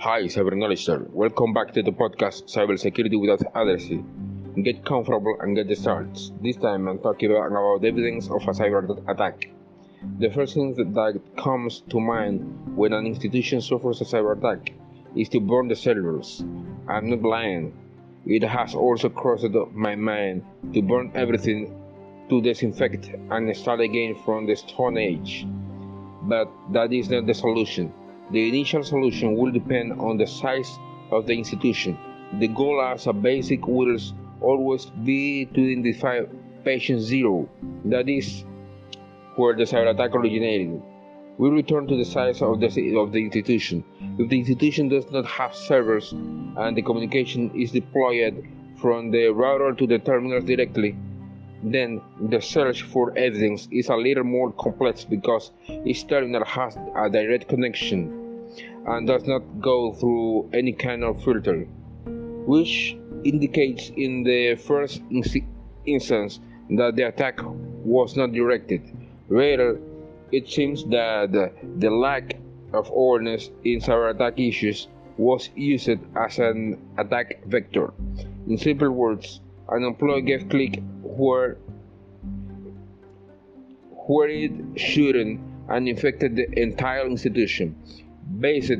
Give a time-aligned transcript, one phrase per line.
[0.00, 1.04] Hi, Cyber Knowledge sir.
[1.12, 4.06] Welcome back to the podcast Cybersecurity Without Addressing.
[4.62, 6.30] Get comfortable and get the starts.
[6.40, 9.50] This time I'm talking about, evidence of a cyber attack.
[10.20, 14.72] The first thing that comes to mind when an institution suffers a cyber attack
[15.16, 16.44] is to burn the servers.
[16.86, 17.74] I'm not lying.
[18.24, 20.44] It has also crossed my mind
[20.74, 21.74] to burn everything
[22.28, 25.44] to disinfect and start again from the Stone Age.
[26.22, 27.92] But that is not the solution.
[28.30, 30.78] The initial solution will depend on the size
[31.10, 31.96] of the institution.
[32.38, 33.96] The goal as a basic will
[34.42, 36.20] always be to identify
[36.62, 37.48] patient zero,
[37.86, 38.44] that is
[39.36, 40.82] where the cyber attack originated.
[41.38, 43.84] We return to the size of the, of the institution.
[44.18, 49.72] If the institution does not have servers and the communication is deployed from the router
[49.72, 50.96] to the terminals directly,
[51.62, 55.52] then the search for evidence is a little more complex because
[55.84, 58.17] each terminal has a direct connection
[58.86, 61.66] and does not go through any kind of filter,
[62.46, 65.02] which indicates in the first
[65.86, 68.82] instance that the attack was not directed.
[69.28, 69.80] Rather,
[70.32, 71.32] it seems that
[71.78, 72.36] the lack
[72.72, 77.92] of awareness in cyber attack issues was used as an attack vector.
[78.46, 81.56] In simple words, an employee gave click where
[84.06, 87.74] where it shouldn't and infected the entire institution.
[88.38, 88.72] Based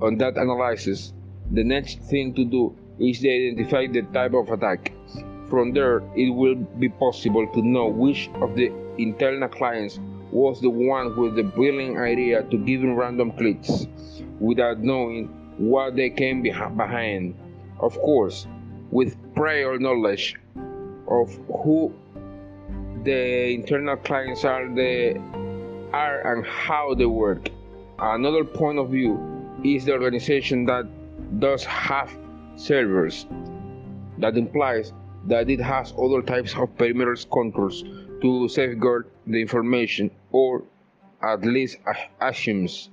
[0.00, 1.12] on that analysis,
[1.50, 4.92] the next thing to do is to identify the type of attack.
[5.48, 9.98] From there, it will be possible to know which of the internal clients
[10.30, 13.86] was the one with the brilliant idea to give random clicks
[14.38, 15.26] without knowing
[15.58, 17.34] what they came behind.
[17.80, 18.46] Of course,
[18.90, 20.36] with prior knowledge
[21.08, 21.34] of
[21.64, 21.92] who
[23.02, 25.18] the internal clients are, the
[25.92, 27.48] are and how they work.
[28.00, 29.20] Another point of view
[29.62, 30.86] is the organization that
[31.38, 32.10] does have
[32.56, 33.26] servers.
[34.18, 34.92] That implies
[35.26, 37.84] that it has other types of perimeter controls
[38.22, 40.62] to safeguard the information or
[41.22, 41.76] at least
[42.20, 42.88] assumes.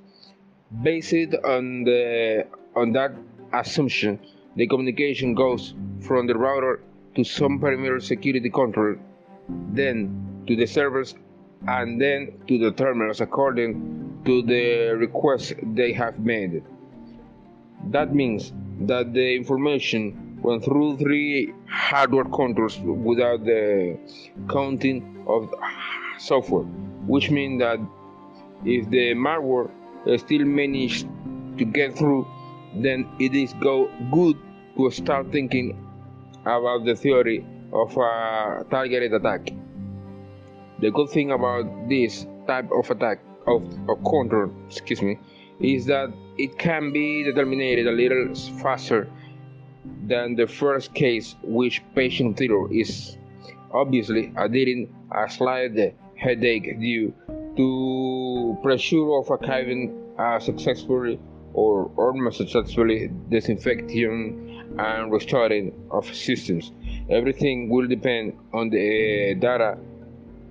[0.84, 1.14] Based
[1.46, 3.14] on the on that
[3.54, 4.20] assumption,
[4.58, 6.82] the communication goes from the router
[7.16, 8.96] to some perimeter security control,
[9.72, 11.16] then to the servers,
[11.66, 16.62] and then to the terminals according to the request they have made.
[17.92, 18.52] That means
[18.82, 23.98] that the information went through three hardware controls without the
[24.50, 25.54] counting of
[26.20, 26.66] software,
[27.08, 27.80] which means that
[28.66, 29.72] if the malware
[30.20, 31.08] still managed
[31.58, 32.28] to get through,
[32.76, 34.38] then it is go good
[34.76, 35.72] to start thinking
[36.42, 39.54] about the theory of a targeted attack.
[40.80, 45.18] The good thing about this type of attack of, of control, excuse me,
[45.60, 49.10] is that it can be determined a little faster
[50.06, 53.18] than the first case, which patient zero is
[53.72, 55.72] obviously adding a slight
[56.16, 57.14] headache due
[57.56, 61.20] to pressure of archiving uh, successfully
[61.54, 66.72] or almost successfully disinfecting and restoring of systems.
[67.10, 69.78] Everything will depend on the data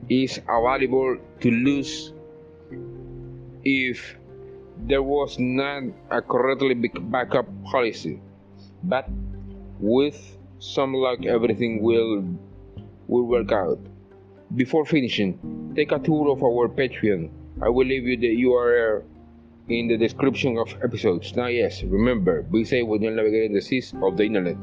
[0.08, 2.12] is available to lose
[3.66, 4.16] if
[4.86, 8.20] there was not a correctly backup policy.
[8.84, 9.08] But
[9.80, 12.22] with some luck, everything will
[13.08, 13.80] will work out.
[14.54, 17.30] Before finishing, take a tour of our Patreon.
[17.60, 19.02] I will leave you the URL
[19.68, 21.34] in the description of episodes.
[21.34, 24.62] Now, yes, remember, be safe when you're navigating the seas of the internet.